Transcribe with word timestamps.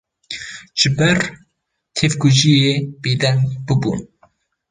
ji 0.79 0.89
ber 0.97 1.17
tevkujiyê 1.95 2.71
bêdeng 3.01 3.41
bûbûn 3.65 3.99